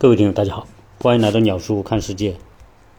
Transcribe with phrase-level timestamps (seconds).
[0.00, 0.68] 各位听友，大家好，
[1.00, 2.36] 欢迎来到鸟叔看世界。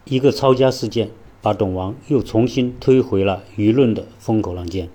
[0.04, 1.08] 一个抄家事件，
[1.40, 4.86] 把董王又重新推回了舆论的风口浪尖。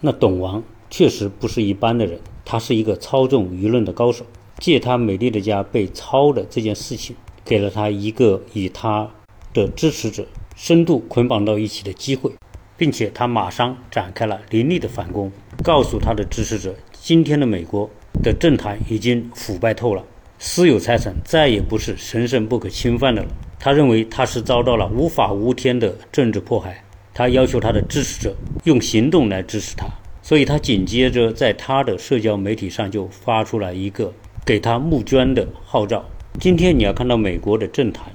[0.00, 4.26] 那董王确实不是一般的人，他是一个操纵舆论的高手。
[4.58, 7.14] 借他美丽的家被抄的这件事情，
[7.44, 9.08] 给了他一个与他
[9.54, 10.26] 的支持者
[10.56, 12.32] 深度捆绑到一起的机会，
[12.76, 15.30] 并且他马上展开了凌厉的反攻，
[15.62, 17.88] 告诉他的支持者，今天的美国
[18.20, 20.04] 的政坛已经腐败透了。
[20.44, 23.28] 私有财产再也不是神圣不可侵犯的了。
[23.60, 26.82] 他认为他是遭到了无法无天的政治迫害。
[27.14, 29.86] 他要求他的支持者用行动来支持他。
[30.20, 34.12] 所以，他紧接着在他的社交媒体上就发出了一个
[34.44, 36.04] 给他募捐的号召。
[36.40, 38.06] 今天你要看到美国的政坛，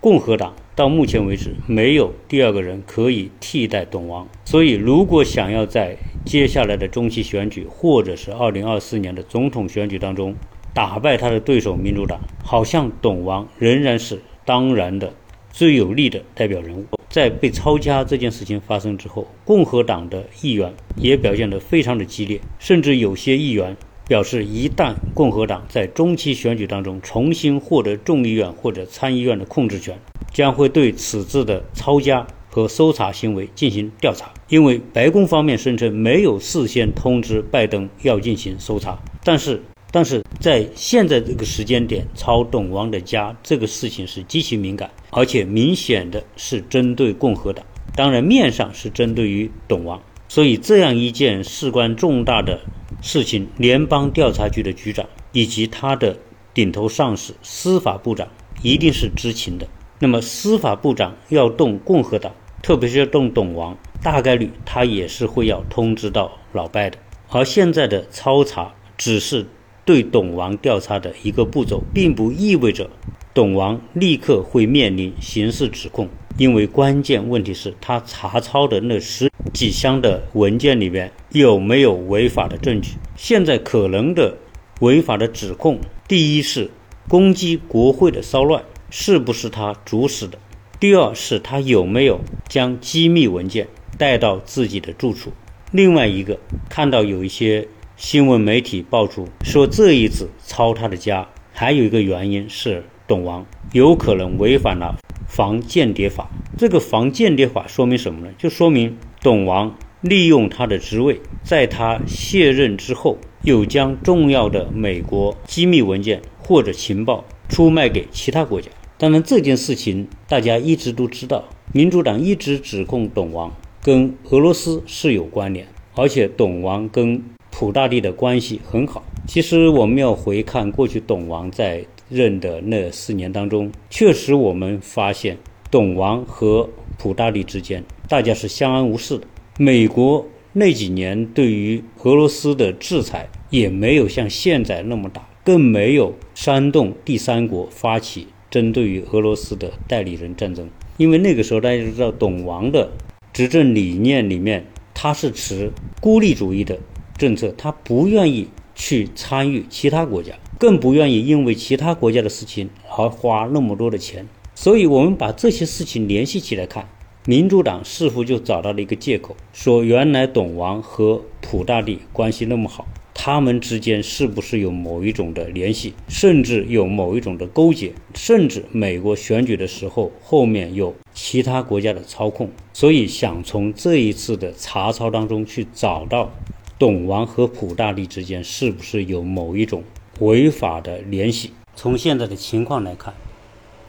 [0.00, 4.28] 共和党到目前为止没有第二个人可以替代董王。
[4.44, 10.36] 所以，如果想要在接下来的中期选举或者是二零二四年的总统选举当中，
[10.76, 15.10] 打败他的对手民主党，好像董王仍然是当然的
[15.50, 16.84] 最有力的代表人物。
[17.08, 23.74] 在被抄家这件事情发生之后，共和党的议员也表现得非常的激烈，甚至有些议员
[24.06, 29.98] 表示，一旦共和党在中期选举当中重新获得众议院或者参议院的控制权，
[30.30, 34.30] 将会对此次的抄家和搜查行为进行调查。
[34.50, 39.62] 因为白宫方面声称没有事先通知拜登要进行搜查，但是。
[39.96, 52.60] 但是在现在这个时间点抄董王的家这个事情是极其敏感，而且明显的是针对共和党，当然面上是针对于董王，所以这样一件事关重大的
[53.00, 56.14] 事情，联邦调查局的局长以及他的
[56.52, 58.28] 顶头上司司法部长
[58.60, 59.66] 一定是知情的。
[59.98, 62.30] 那么司法部长要动共和党，
[62.62, 66.98] 特别是要动董王，大概率他也是会要通知到老拜的。
[67.30, 69.46] 而现在的抄查只是。
[69.86, 72.90] 对董王调查的一个步骤，并不意味着
[73.32, 82.94] 董王立刻会面临刑事指控，因为关键问题是他查抄的那十几箱的文件里面有没有违法的证据。
[83.14, 84.36] 现在可能的
[84.80, 86.68] 违法的指控，第一是
[87.08, 90.36] 攻击国会的骚乱，是不是他主使的？
[90.80, 95.30] 第二是他有没有将机密文件带到自己的住处？
[95.70, 96.36] 另外一个
[96.68, 97.68] 看到有一些。
[97.96, 104.96] 新闻媒体爆出说，这一次抄他的家，还有一个原因是董王有可能违反了
[105.26, 106.30] 防间谍法。
[106.58, 108.34] 这个防间谍法说明什么呢？
[108.36, 118.70] 就说明董王利用他的职位，在他卸任之后，又将重要的美国机密文件或者情报出卖给其他国家。
[118.98, 123.50] 当然，这件事情大家一直都知道，民主党一直指控董王
[123.82, 127.22] 跟俄罗斯是有关联，而且董王跟
[127.58, 129.02] 普大帝的关系很好。
[129.26, 135.38] 其实我们要回看过去，董王在任的那四年当中，确实我们发现
[135.70, 136.68] 董王和
[136.98, 139.26] 普大帝之间，大家是相安无事的。
[139.56, 150.68] 美国那几年对于俄罗斯的制裁也没有像现在那么大，更没有煽动第三国发起针对于俄罗斯的代理人战争。
[150.98, 152.92] 因为那个时候大家都知道，董王的
[153.32, 156.78] 执政理念里面，他是持孤立主义的。
[157.16, 164.26] 政策，他不愿意去参与其他国家，更不愿意因为其他国家的事情而花那么多的钱。
[164.54, 166.88] 所以，我们把这些事情联系起来看，
[167.26, 186.30] 民主党似乎就找到了一个借口，说原来董王和普大帝关系那么好，他们之间是不是有某一种的联系，甚至有某一种的勾结，甚至美国选举的时候后面有其他国家的操控，所以想从这一次的查抄当中去找到。
[186.78, 189.82] 董王和普大帝之间是不是有某一种
[190.18, 191.52] 违法的联系？
[191.74, 193.14] 从现在的情况来看，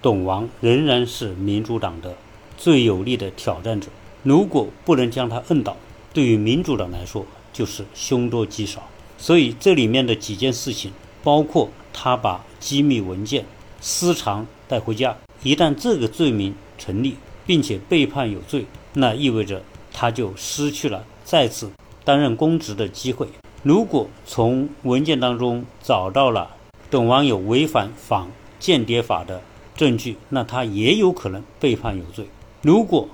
[0.02, 2.16] 董王仍然是民主党的
[2.56, 3.90] 最有力的挑战者。
[4.24, 5.76] 如果不能将他摁倒，
[6.14, 8.88] 对于民主党来说就是凶多吉少。
[9.18, 13.44] 所以这里面的几件事情，包括他把机密文件
[13.82, 19.62] 私藏带回家，一旦这个罪名成立，并且被判有罪，那意味着
[19.92, 21.70] 他就失去了再次。
[22.08, 23.28] 担任公职的机会。
[23.64, 26.56] 如果从文件当中找到了
[26.90, 28.26] 董王有违反反
[28.60, 29.42] 间谍法的
[29.76, 32.30] 证据，那他也有可能被判有罪。
[32.62, 33.10] 如果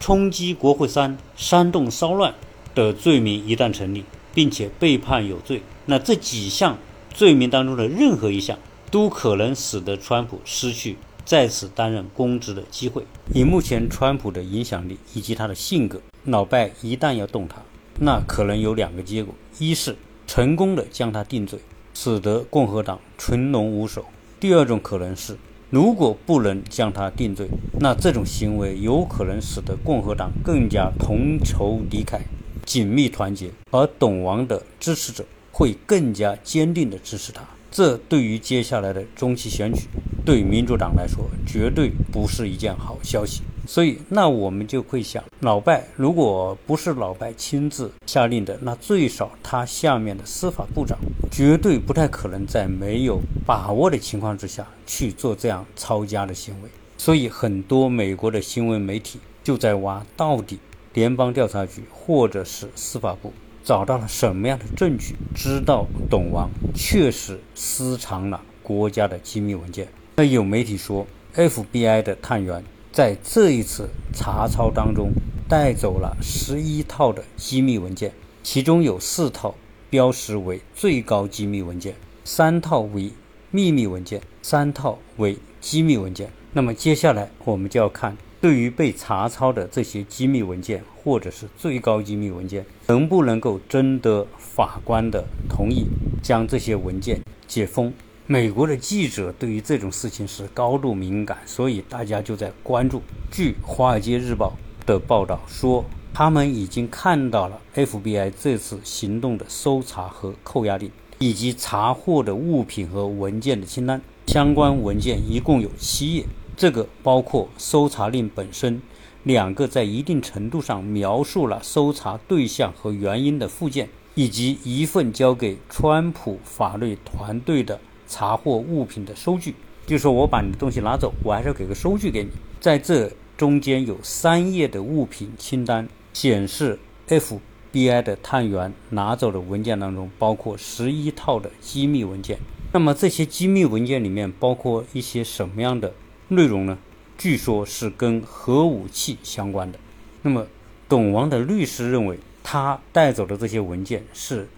[0.00, 2.32] 冲击国会山、煽动骚乱
[2.74, 4.02] 的罪名一旦成立，
[4.32, 6.78] 并且被判有罪，那这几项
[7.12, 8.58] 罪名当中的任何一项
[8.90, 10.96] 都可能使得川普失去
[11.26, 13.04] 再次担任公职的机会。
[13.34, 17.56] 以目前川普的影响力以及他的性格，老拜一旦要动他。
[18.00, 19.96] 那可能有两个结果：一是
[20.26, 21.58] 成功的将他定罪，
[21.94, 24.02] 使得共和党群龙无首；
[24.38, 25.36] 第二种可能是，
[25.70, 27.48] 如果不能将他定罪，
[27.80, 32.20] 那这种行为有可能使得共和党更加同仇敌忾、
[32.64, 37.42] 紧密团结，而董王的支持者会更加坚定地支持他。
[37.70, 39.88] 这对于接下来的中期选举，
[40.24, 43.42] 对民主党来说绝对不是一件好消息。
[43.70, 50.98] 所以，那我们就会想，老拜如果不是老拜亲自下令的，那最少他下面的司法部长
[51.30, 56.70] 绝对不太可能在没有把握的情况之下去做这样抄家的行为。
[56.96, 60.58] 所以，很多美国的新闻媒体就在挖，到底
[60.94, 63.30] 联邦调查局或者是司法部
[63.62, 69.86] 找到了什么样的证据，知道董王确实私藏了国家的机密文件。
[70.16, 72.64] 那有媒体说，FBI 的探员。
[72.98, 75.12] 在这一次查抄当中，
[75.48, 78.10] 带走了十一套的机密文件，
[78.42, 79.54] 其中有四套
[79.88, 83.12] 标识为最高机密文件，三套为
[83.52, 86.28] 秘密文件，三套为机密文件。
[86.52, 95.86] 那么接下来我们就要看，对于被查抄的这些机密文件或者是最高机密文件，能不能够征得法官的同意，
[96.20, 97.92] 将这些文件解封。
[98.30, 103.00] 美国的记者对于这种事情是高度敏感，所以大家就在关注。
[103.30, 104.52] 据《华尔街日报》
[104.86, 105.82] 的报道说，
[106.12, 114.02] 他们已经看到了 FBI 这次行动的搜查和扣押令，以及查获的物品和文件的清单。
[114.26, 118.82] 相关文件一共有七页，这个包括搜查令本身，
[119.22, 127.80] 两个在一定程度上描述了搜查对象和原因的附件，以及一份交给川普法律团队的。
[128.08, 129.54] 查获物品的收据，
[129.86, 132.30] 就是说我把你的东西拿走，我还是要给个收据给你。
[132.58, 142.38] 在这中间有三页的物品清单，显示 FBI 的探员拿走的文件当中包括十一套的机密文件。
[142.72, 145.92] 那么这些机密文件里面包括一些什么样的
[146.28, 146.78] 内容呢？
[147.16, 149.78] 据说是跟核武器相关的。
[150.22, 150.46] 那么
[150.88, 154.48] 董王的律师认为，他带走的这些文件是。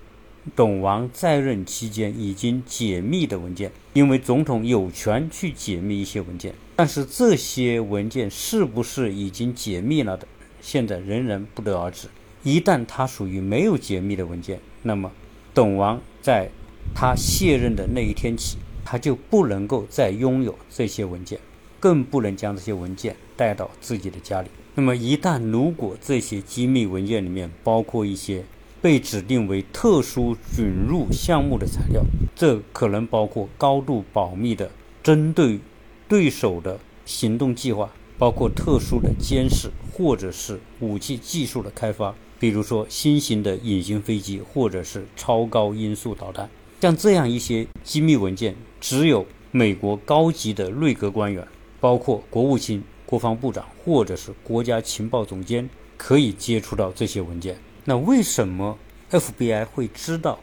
[0.57, 10.27] 董王在任期间已经解密的文件，因为总统有权去解密一些文件，但是这些文件是不是已经解密了的，
[10.61, 12.09] 现在仍然不得而知。
[12.43, 15.13] 一旦它属于没有解密的文件，那么
[15.53, 16.49] 董王在
[16.95, 21.39] 他卸任的那一天起，他就不能够再拥有这些文件，
[21.79, 24.49] 更不能将这些文件带到自己的家里。
[24.75, 28.43] 那么一旦如果这些机密文件里面包括一些，
[28.83, 32.03] 被指定为特殊准入项目的材料，
[32.35, 34.71] 这可能包括高度保密的
[35.03, 35.61] 针对
[36.09, 46.49] 对手的行动计划，包括特殊的监视或者是武器技术的开发，比如说新型的隐形飞机或者是超高音速导弹。
[46.81, 51.47] 像这样一些机密文件，只有美国高级的内阁官员，
[51.79, 55.69] 包括国务卿、国防部长或者是国家情报总监，
[55.99, 57.59] 可以接触到这些文件。
[57.85, 58.79] 那为什么
[59.11, 60.39] FBI 会知道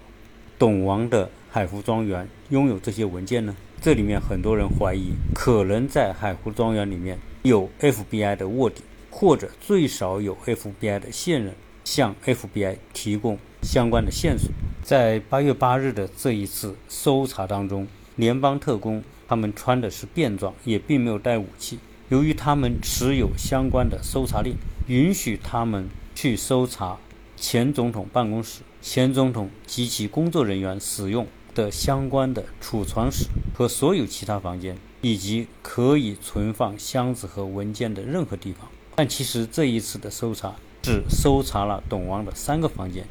[0.57, 3.55] 董王的海湖庄园拥有这些文件呢？
[3.79, 8.81] 这里面很多人怀疑，可能在海湖庄园里面有 FBI 的卧底，
[9.11, 11.53] 或者最少有 FBI 的线人
[11.83, 14.49] 向 FBI 提供相关的线索。
[14.81, 21.77] 在八月八日的这一次搜查当中，联邦特工他们穿的是便装，也并没有带武器。
[22.09, 24.55] 由于他们持有相关的搜查令，
[24.87, 26.97] 允许他们去搜查。
[27.39, 38.67] 前总统办公室、前总统及其工作人员使用的相关的储藏室和所有其他房间，以及可以存放箱子和文件的任何地方。
[38.95, 43.05] 但其实这一次的搜查只搜查了董王的三个房间，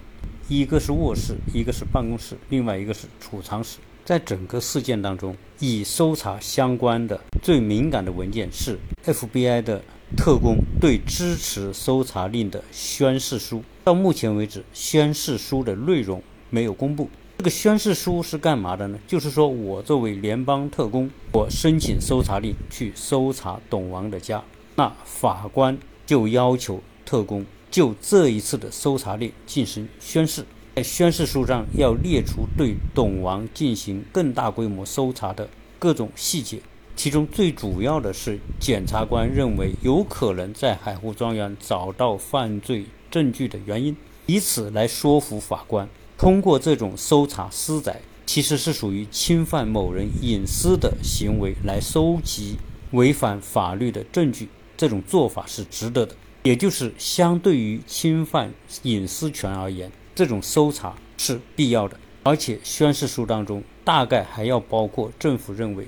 [0.49, 3.79] 一个是卧室，一个是办公室，另外一个是储藏室。
[4.05, 9.83] 在整个事件当中，以搜查相关的最敏感的文件是 FBI 的
[10.15, 13.63] 特工对支持搜查令的宣誓书。
[13.83, 17.09] 到目前为止，宣誓书的内容没有公布。
[17.39, 18.99] 这个宣誓书是干嘛的呢？
[19.07, 24.43] 就是说我作为联邦特工，我申请搜查令去搜查董王的家，
[24.77, 30.47] 那法官就要求特工就这一次的搜查令进行宣誓，
[30.77, 35.49] 在宣誓书上要列出对董王进行更大规模搜查的
[35.79, 36.61] 各种细节，
[36.97, 42.87] 其中最主要的是检察官认为有可能在海湖庄园找到犯罪。
[43.09, 45.89] 证据的原因，以此来说服法官，
[46.19, 52.57] 通过这种搜查私宅，其实是属于侵犯某人隐私的行为，来收集
[52.91, 56.15] 违反法律的证据，这种做法是值得的。
[56.43, 61.97] 也就是相对于侵犯隐私权而言，这种搜查是必要的。
[62.23, 65.87] 而且宣誓书当中大概还要包括政府认为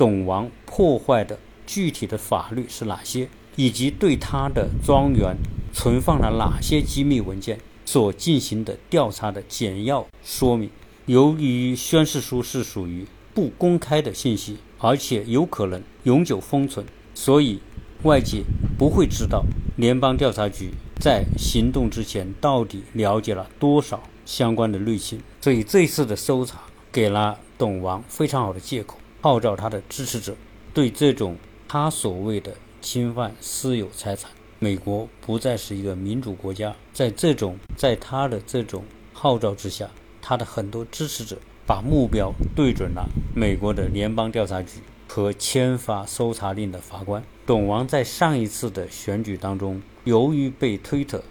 [0.00, 5.36] 董王破坏的具体的法律是哪些，以及对他的庄园
[5.74, 10.70] 存放了哪些机密文件所进行的调查的简要说明。
[11.04, 17.60] 由于宣誓书是属于不公开的信息，而且有可能永久封存，所以
[18.04, 18.42] 外界
[18.78, 19.44] 不会知道
[19.76, 25.20] 联邦调查局在行动之前到底了解了多少相关的内情。
[25.42, 30.34] 所以这次的搜查给了董王非常好的借口，号召他的支持者
[30.72, 31.36] 对这种
[31.68, 34.30] 他所谓的侵犯私有财产。
[34.58, 39.88] 美国不再是一个民主国家，在这种在他的这种号召之下。
[40.22, 47.24] 他的很多支持者把目标对准了美国的联邦调查局和签发搜查令的法官。
[47.46, 51.24] 董王在上一次的选举当中，由于被推特、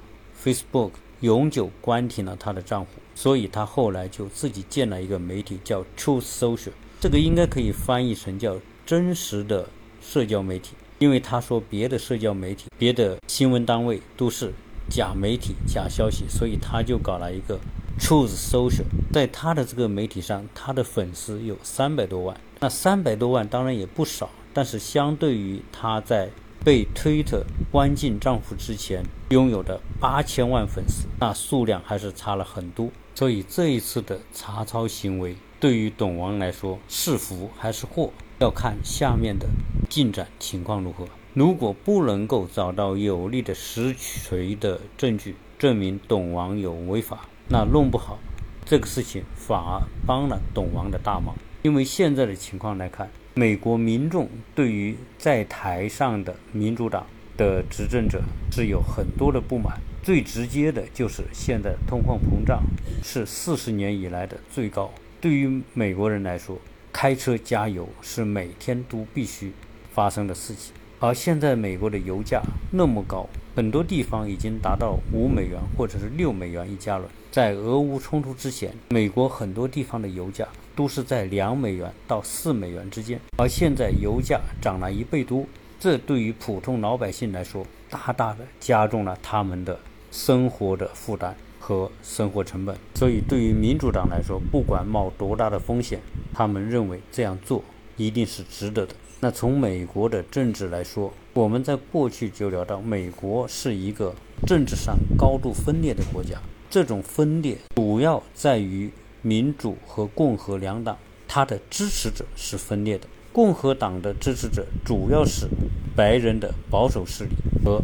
[0.43, 0.91] Facebook
[1.22, 6.72] 永久关停了他的账户，所以他后来就自己建了一个媒体，叫 Truth Social。
[7.01, 9.70] 这个应该可以翻译成叫真实的
[10.01, 14.51] 社交媒体，因为他说别的社交媒体、别的新闻单位都是
[14.89, 17.58] 假媒体、假消息，所以他就搞了一个。
[17.98, 22.39] Truth Social 在他的这个媒体上，他的粉丝有三百多万。
[22.60, 26.29] 那三百多万当然也不少，但是相对于他在
[26.63, 32.89] 被推特关禁账户之前拥有的八千万粉丝，那数量还是差了很多。
[33.15, 39.46] 所以这一次的查抄行为对于董王来说是福还是祸，要看下面的
[39.89, 41.06] 进展情况如何。
[41.34, 48.18] 如果不能够找到有力的实锤的证据证明董王有违法，那弄不好，
[48.63, 51.36] 这个事情反而帮了董王的大忙。
[51.62, 59.78] 因为现在的情况来看，美国民众对于在台上的民主党的执政者是有很多的不满。
[60.01, 62.63] 最直接的就是现在通货膨胀
[63.04, 64.89] 是四十年以来的最高。
[65.21, 66.57] 对于美国人来说，
[66.93, 69.51] 开车加油是每天都必须
[69.91, 70.73] 发生的事情。
[71.01, 77.09] 而现在美国的油价那么高，很多地方已经达到五美元或者是六美元一加仑。
[77.31, 85.45] 在俄乌冲突之前，美国很多地方的油价都是在两美元到四美元之间，而现在油价涨了一倍多，
[85.79, 89.77] 这对于普通老百姓来说，大大的加重了他们的
[90.11, 91.35] 生活的负担
[91.69, 92.75] 和生活成本。
[92.95, 95.99] 所以，对于民主党来说，不管冒多大的风险，
[96.33, 97.63] 他们认为这样做
[97.95, 98.95] 一定是值得的。
[99.19, 104.15] 那从美国的政治来说，我们在过去就聊到，美国是一个
[104.47, 106.39] 政治上高度分裂的国家。
[106.71, 108.89] 这种分裂主要在于
[109.21, 110.97] 民主和共和两党，
[111.27, 113.05] 它的支持者是分裂的。
[113.31, 115.47] 共和党的支持者主要是
[115.95, 117.29] 白人的保守势力
[117.63, 117.79] 和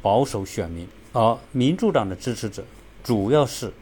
[0.00, 2.64] 保守选民，而民主党的支持者
[3.06, 3.72] 主要是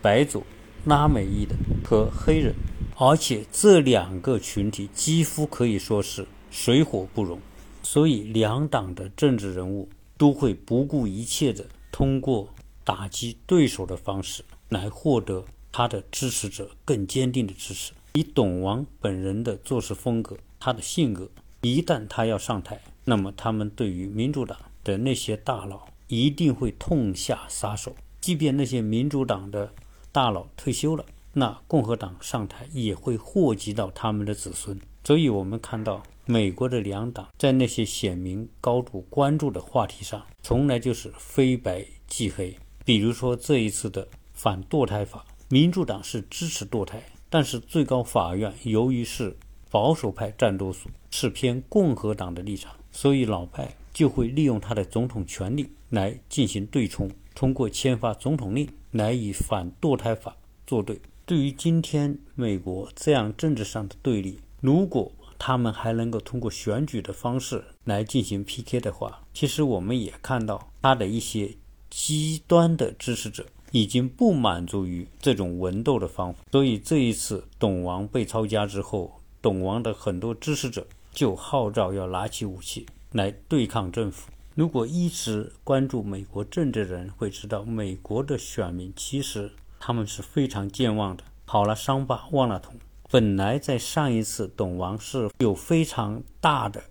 [0.00, 0.42] 白左、
[0.86, 2.54] 拉美裔的和黑人，
[2.96, 7.38] 而且这两个群体几乎可以说是水火不容。
[7.82, 12.48] 所以，两党的政治人物都会不顾一切的通过。
[12.82, 17.92] 打击对手的方式来获得他的支持者更坚定的支持。
[18.14, 21.28] 以董王本人的做事风格，他的性格，
[21.60, 27.94] 一旦他要上台，那么他们对于民主党的那些大佬一定会痛下杀手。
[28.30, 29.74] 即便那些民主党的
[30.12, 34.78] 大佬退休了，那共和党上台也会祸及到他们的子孙。
[35.02, 42.56] 所以，我们看到美国的两党在那些选民高度关注的话题上，从来就是非白即黑。
[42.84, 49.36] 比如说这一次的反堕胎法，民主党是支持堕胎，但是最高法院由于是
[49.72, 61.00] 保守派占多数，是偏共和党的立场，所以老派就会利用他的总统权力来进行对冲，通过签发总统令来以反堕胎法作对。
[61.24, 71.56] 对于今天美国这样政治上的对立，如果他们还能够通过选举的方式来进行 PK 的话，其实我们也看到他的一些。
[71.92, 84.30] 极端的支持者已经不满足于这种文斗的方法，所以这一次董王被抄家之后，董王的很多支持者就号召要拿起武器来对抗政府。
[84.54, 92.74] 如果一直关注美国政治的人会知道，美国的选民其实他们是非常健忘的，好了伤疤忘了痛。
[93.10, 96.82] 本来在上一次董王是有非常大的。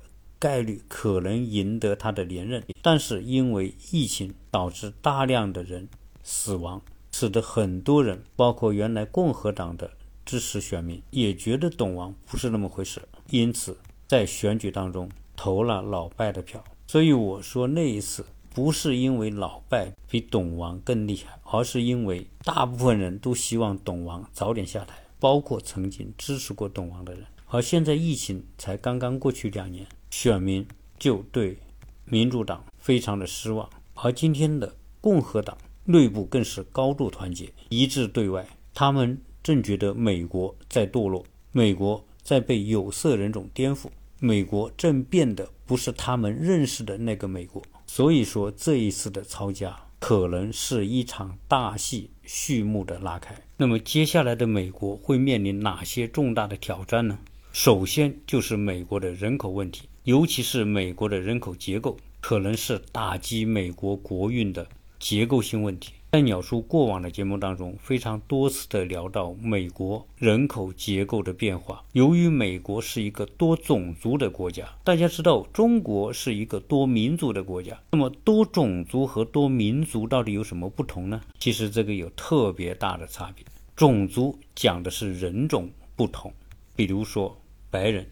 [0.42, 5.90] 概率可能赢得他的连任，但是因为疫情导致大量的人
[6.24, 9.92] 死亡，使得很多人，包括原来共和党的
[10.26, 13.02] 支持选民，也觉得董王不是那么回事，
[13.32, 13.76] 因此
[14.08, 16.64] 在选举当中投了老拜的票。
[16.90, 27.24] 所以我说那一次不是因为老拜比董王更厉害，而是因为大部分人都希望董王早点下台，包括曾经支持过董王的人。
[27.46, 30.66] 而现在疫情才刚刚过去两年，选民
[30.98, 31.60] 就对
[32.06, 35.56] 民主党非常的失望，而今天的共和党
[35.86, 47.62] 内部更是高度团结一致对外，他们正觉得美国在堕落，美国在被有色人种颠覆，美国正变得不是他们认识的那个美国。
[47.86, 53.36] 所以说，这一次的抄家可能是一场大戏序幕的拉开。
[53.56, 57.20] 那么，接下来的美国会面临哪些重大的挑战呢？
[57.52, 65.94] 首先就是美国的人口问题，尤其是美国的人口结构，可能是打击美国国运的结构性问题。
[66.12, 71.84] 在鸟叔过往的节目当中，非常多次的聊到美国人口结构的变化。
[71.92, 77.80] 由于美国是一个多种族的国家，大家知道中国是一个多民族的国家。
[77.92, 81.22] 那么多种族和多民族到底有什么不同呢？
[81.38, 83.46] 其实这个有特别大的差别。
[83.76, 86.34] 种族讲的是人种不同，
[86.76, 87.40] 比如说
[87.70, 88.08] 白人、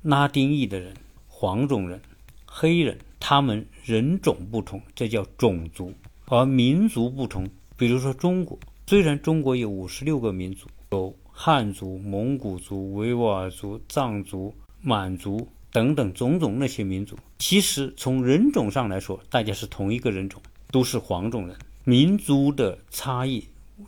[0.00, 0.94] 拉丁裔的人、
[1.28, 2.00] 黄种人、
[2.46, 5.92] 黑人，他们人种不同，这叫种族。
[6.26, 20.40] 而民族不同，比如说中国，虽然中国有五十六个民族，有汉族、蒙古族、维吾尔族、藏族、满族等等种种那些民族，其实从人种上来说，大家是同一个人种，
[20.70, 21.54] 都是黄种人。
[21.84, 23.44] 民族的差异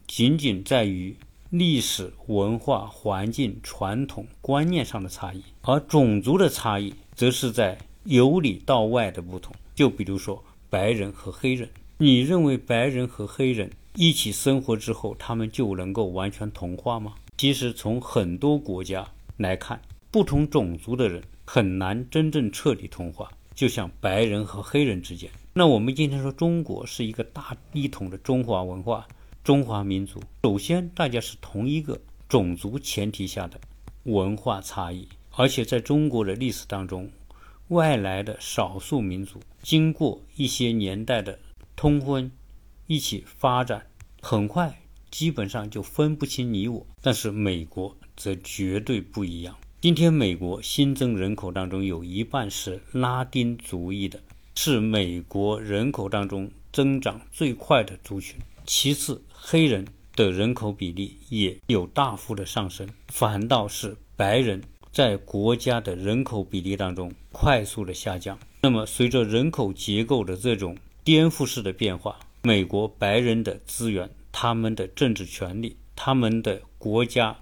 [0.06, 1.16] 仅仅在于
[1.48, 9.54] 历史文化环境传统观念上的差异，而种族的差异则是在由里到外的不同。
[9.74, 11.66] 就比如说白人和黑人。
[11.98, 17.14] 你认为白人和黑人一起生活之后，他们就能够完全同化吗？
[17.38, 23.30] 其实从很多国家来看，不同种族的人很难真正彻底同化。
[23.54, 29.08] 就像白人和黑人之间，那我们今天说中国是一个大一统的中华文化、
[29.42, 31.98] 中华民族，首先大家是同一个
[32.28, 33.58] 种族前提下的
[34.02, 37.08] 文化差异，而且在中国的历史当中，
[37.68, 41.38] 外来的少数民族经过一些年代的。
[41.76, 42.32] 通婚，
[42.86, 43.86] 一起发展，
[44.22, 46.86] 很快基本上就分不清你我。
[47.02, 49.54] 但是美国则绝对不一样。
[49.82, 54.18] 今天美国新增人口当中有一半是拉丁族裔的，
[54.54, 58.40] 是美国人口当中增长最快的族群。
[58.64, 68.38] 其次，黑人的人口比例也有大幅的上升，反倒是白人在国家的人口比例当中快速的下降。
[68.62, 77.38] 那么，随着人口结构的这种颠覆式的变化，美国白人的资源、他们的政治权利、他们的国家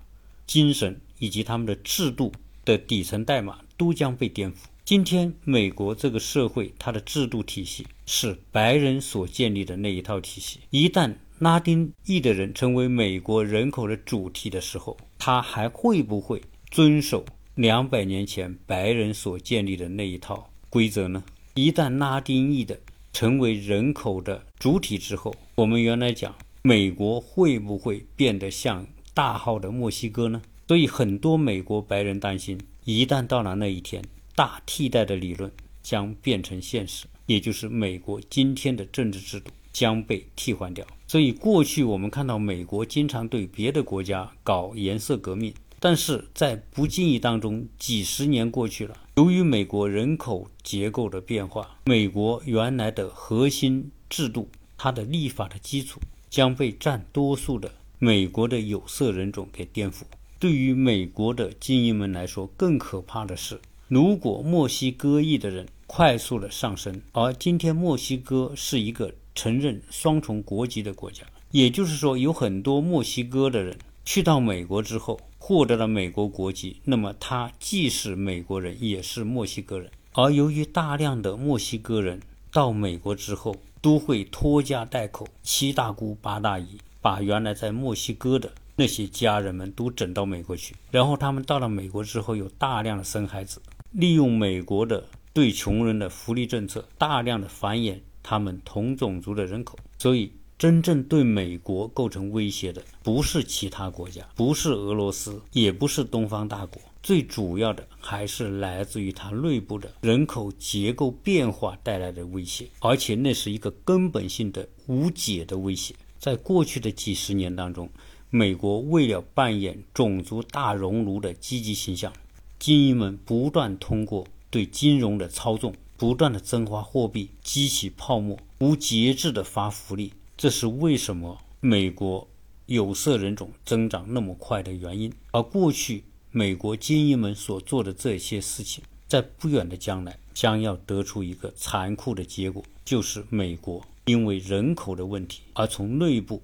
[0.47, 2.31] 精神以及他们的制度
[2.67, 4.57] 的底层代码都将被颠覆。
[4.85, 10.61] 今天，美国这个社会，它的制度体系是白人所建立的那一套体系。
[10.69, 17.25] 一旦拉丁裔的人成为美国人口的主体的时候，他还会不会遵守
[17.55, 21.25] 两百年前白人所建立的那一套规则呢？
[21.55, 22.79] 一旦拉丁裔的
[23.15, 30.43] 成为人口的主体之后，我们原来讲美国会不会变得像大号的墨西哥呢？
[30.67, 34.03] 所以很多美国白人担心，一旦到了那一天，
[34.35, 35.49] 大替代的理论
[35.81, 40.85] 将变成现实，也就是美国今天的政治制度将被替换掉。
[41.07, 45.55] 所以过去我们看到美国经常对别的国家搞颜色革命。
[45.85, 48.97] 但是在不经意当中，几十年过去了。
[49.17, 60.05] 由于美国人口结构的变化，美国原来的核心制度，它的立法的基础将被占多数的美国的有色人种给颠覆。
[60.39, 75.21] 对于美国的精英们来说，更可怕的是，如果墨西哥裔的人快速的上升，而今天墨西哥是一个承认双重国籍的国家，也就是说，有很多墨西哥的人去到美国之后。
[75.47, 79.91] 获得了美国国籍，那么他既是美国人，也是墨西哥人。
[80.13, 82.19] 而由于大量的墨西哥人
[82.51, 90.75] 到美国之后，都会拖家带口，七大姑八大姨，把原来在墨西哥的那些家人们都整到美国去。
[90.91, 99.79] 然后他们到了美国之后，有大量的生孩子，利用美国的对穷人的福利政策，大量的繁衍他们同种族的人口。
[99.99, 100.33] 所以。
[100.65, 115.95] 真正对美国构成威胁的，不是其他国家，不是俄罗斯，也不是东方大国，最主要的还是来自于它内部的人口结构变化带来的威胁，而且那是一个根本性的无解的威胁。
[116.19, 117.91] 在过去的几十年当中，
[118.31, 122.11] 美国为了扮演种族大熔炉的积极形象，
[122.59, 130.15] 精英们不断通过对金融的操纵，不断的增发货币，激起泡沫，无节制的发福利。
[130.37, 132.29] 这是为什么美国
[132.67, 135.13] 有色人种增长那么快的原因。
[135.33, 146.43] 而过去美国精英们所做的这些事情，在不远的将来将要得出一个残酷的结果，就是美国因为人口的问题而从内部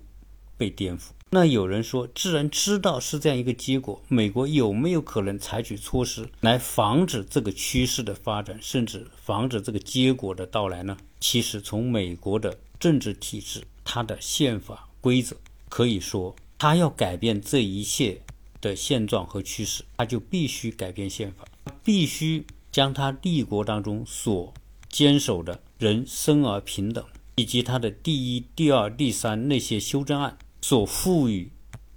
[0.56, 1.10] 被颠覆。
[1.32, 10.96] 那有人说，既然知道是这样一个结果，美国有没有可能采取措施来防止这个趋势的发展，甚至防止这个结果的到来呢？
[11.20, 15.36] 其实，从美国的政治体制、它的宪法规则，
[15.68, 18.20] 可以说，它要改变这一切
[18.60, 21.44] 的现状和趋势，它就必须改变宪法，
[21.84, 24.52] 必须将它立国当中所
[24.88, 27.04] 坚守的人生而平等，
[27.36, 30.36] 以及他的第一、第二、第三那些修正案。
[30.62, 31.50] 所赋予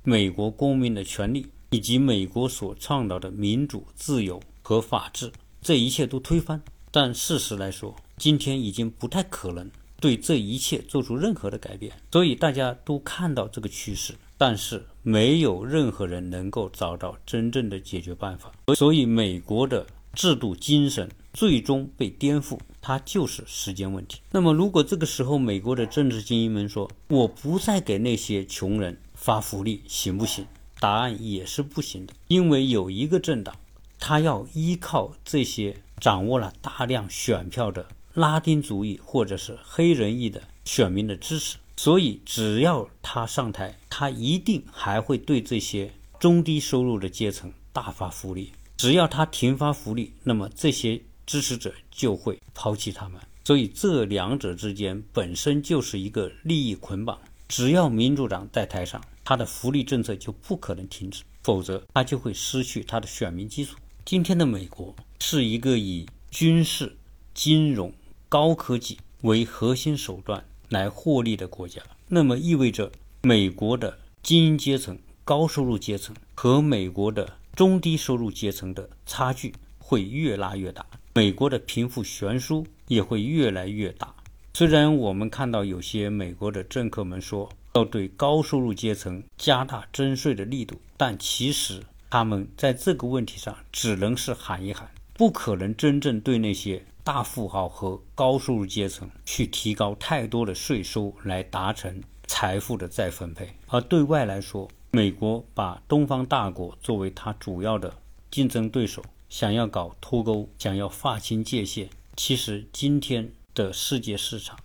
[0.04, 6.62] 美国公民的权利，以及美国所倡导的民主、自由和法治，这一切都推翻。
[6.89, 9.69] 但事实来说，今天已经不太可能
[10.04, 11.94] 对这一切做出任何的改变。
[12.12, 18.52] 所以大家都看到这个趋势，但是没有任何人能够找到真正的解决办法。
[18.76, 22.60] 所以美国的制度精神最终被颠覆。
[22.82, 24.20] 它就是时间问题。
[24.32, 30.46] 那么，如果这个时候美国的政治精英们说我不再给那些穷人发福利，行不行？
[30.82, 33.56] 答案也是不行的，因为有一个政党，
[33.98, 48.52] 他要依靠这些掌握了大量选票的拉丁主义或者是黑人裔的选民的支持，所以只要他上台，他一定还会对这些中低收入的阶层大发福利。
[48.78, 51.02] 只要他停发福利，那么这些。
[51.26, 57.17] 支持者就会抛弃他们，所以这两者之间本身就是一个利益捆绑。
[57.47, 63.78] 只要民主党在台上，他的福利政策就不可能停止，否则他就会失去他的选民基础。
[64.04, 66.93] 今天的美国是一个以军事、
[67.34, 67.93] 金融、
[68.34, 72.91] 高科技为核心手段来获利的国家，那么意味着
[73.22, 80.84] 美国的精英阶层、高收入阶层和美国的中低收入阶层的差距会越拉越大。
[81.13, 84.12] 美国的贫富悬殊也会越来越大。
[84.56, 103.50] 虽然我们看到有些美国的政客们说要对高收入阶层加大征税的力度，但其实他们在这个问题上只能是喊一喊，不可能真正对那些大富豪和高收入阶层去提高太多的税收来达成财富的再分配。
[103.68, 107.94] 而对外来说，美国把东方大国作为它主要的
[108.32, 109.04] 竞争对手。
[109.30, 114.60] 想要搞脱钩，想要划清界限，其实今天的世界市场，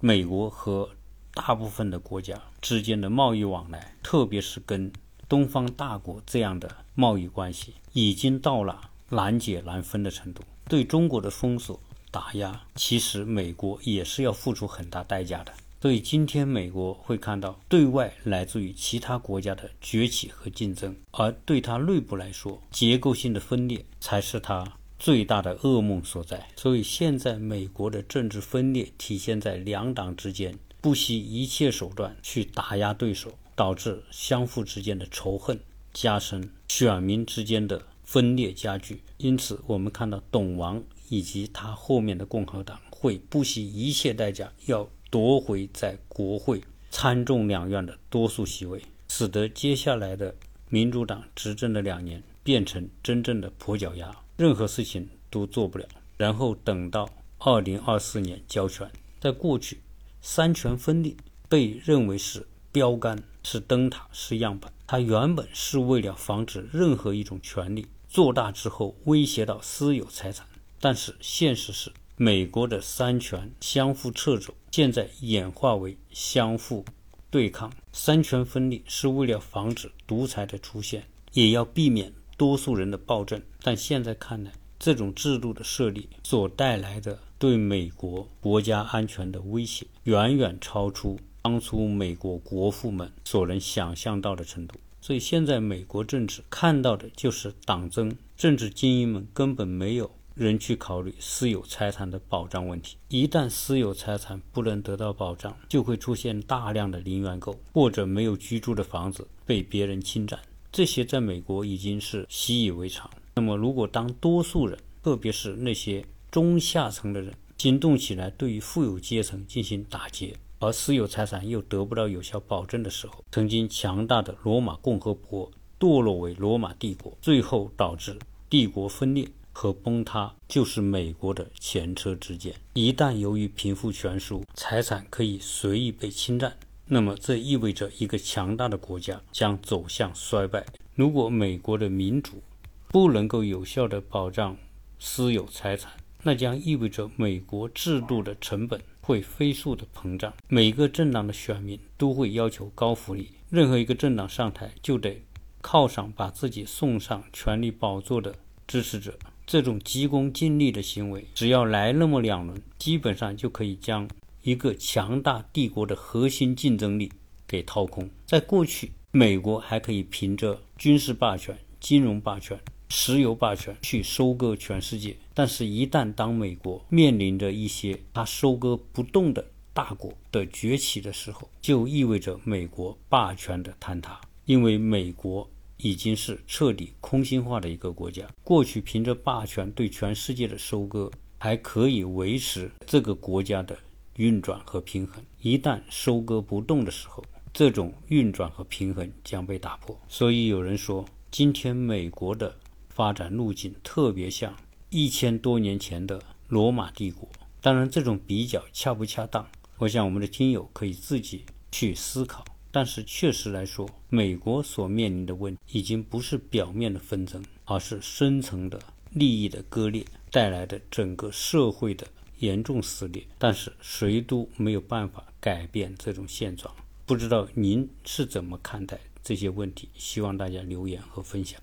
[0.00, 0.88] 美国和
[1.34, 4.90] 大部分的国家之间的贸易往来，特别是跟
[5.28, 10.42] 东方大国这样的贸易关系，已经到了难解难分的程度。
[10.70, 11.80] 对中国的封锁
[12.12, 15.52] 打压，其实美国也是要付出很大代价的。
[15.82, 26.46] 所以今天美国会看到对外来自于其他国家的崛起和竞争，而对它内部来说，结构性的分裂才是它最大的噩梦所在。
[26.54, 35.58] 所以现在美国的政治分裂体现在两党之间不惜一切手段去打压对手，导致相互之间的仇恨
[35.92, 39.02] 加深，选民之间的分裂加剧。
[39.18, 44.88] 因此，我们看到董王以及他后面的共和党会不惜一切代价要。
[45.12, 50.32] 夺回在国会参众两院的多数席位，使得接下来的
[50.68, 55.88] 民主党执政的两年变成真正的跛脚鸭，任何事情都做不了。
[56.16, 59.80] 然后等到二零二四年交权，在过去，
[60.22, 61.16] 三权分立
[61.48, 64.72] 被认为是标杆、是灯塔、是样板。
[64.86, 70.44] 它原本是为了防止任何一种权利做大之后威胁到私有财产，
[70.80, 71.92] 但是现实是。
[72.16, 76.84] 美国的三权相互掣肘，现在演化为相互
[77.30, 77.72] 对抗。
[77.92, 83.40] 三权分立是为了防止独裁的出现，也要避免多数人的暴政。
[83.62, 94.74] 但现在看来，这种制度的设立所带来的对美国国家安全的威胁，远远超出当初美国国父们所能想象到的程度。
[95.00, 100.10] 所以，现在美国政治看到的就是党争，政治精英们根本没有。
[100.36, 110.40] 人去考虑私有财产的保障问题，一旦私有财产不能得到保障，就会出现大量的零元购或者没有居住的房子被别人侵占，
[110.72, 113.10] 这些在美国已经是习以为常。
[113.34, 128.18] 那么，如果当多数人，特别是那些中下层的人行动起来，对于富有阶层进行打劫，而私有财产又得不到有效保证的时候，曾经强大的罗马共和国堕落为罗马帝国，最后导致
[128.48, 129.28] 帝国分裂。
[129.52, 132.54] 和崩塌就是美国的前车之鉴。
[132.72, 140.64] 一旦由于贫富悬殊，财产可以随意被侵占，那么这意味着一个强大的国家将走向衰败。
[140.94, 142.40] 如果美国的民主
[142.88, 144.56] 不能够有效地保障
[145.00, 145.92] 私有财产，
[146.22, 150.32] 那将意味着美国制度的成本会飞速的膨胀。
[150.46, 155.20] 每个政党的选民都会要求高福利，任何一个政党上台就得
[155.60, 158.32] 靠上把自己送上权力宝座的
[158.68, 159.18] 支持者。
[159.44, 164.08] 这种急功近利的行为，只要来那么两轮，基本上就可以将
[164.42, 167.10] 一个强大帝国的核心竞争力
[167.48, 168.08] 给掏空。
[168.24, 172.56] 在过去，美国还可以凭着军事霸权、金融霸权、
[172.90, 185.48] 石油霸权去收割全世界，但是，一旦当美国面临着一些它收割不动的大国的崛起的时候，就意味着美国霸权的坍塌，因为美国。
[185.82, 188.28] 已经是彻底空心化的一个国家。
[188.44, 193.74] 过去凭着霸权对全世界的收割，还可以维持这个国家的
[194.16, 195.24] 运转和平衡。
[195.40, 199.98] 一旦收割不动的时候，这种运转和平衡将被打破。
[200.06, 202.54] 所以有人说，今天美国的
[202.90, 204.54] 发展路径特别像
[204.90, 207.28] 一千多年前的罗马帝国。
[207.62, 209.48] 当然，这种比较恰不恰当，
[209.78, 212.44] 我想我们的听友可以自己去思考。
[212.72, 218.78] 但是确实来说，美国所面临的问题已经不是表面的纷争，而是深层的
[219.10, 222.06] 利益的割裂带来的整个社会的
[222.38, 223.26] 严重撕裂。
[223.38, 226.72] 但是谁都没有办法改变这种现状。
[227.06, 229.88] 不知道您是怎么看待这些问题？
[229.96, 231.58] 希望大家留言和分享。